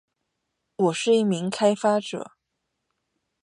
[0.77, 2.31] 我是一名开发者